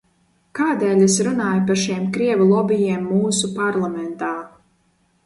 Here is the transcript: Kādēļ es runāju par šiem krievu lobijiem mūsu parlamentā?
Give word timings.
Kādēļ 0.59 1.01
es 1.07 1.17
runāju 1.27 1.61
par 1.67 1.79
šiem 1.81 2.07
krievu 2.15 2.47
lobijiem 2.53 3.05
mūsu 3.11 3.51
parlamentā? 3.59 4.31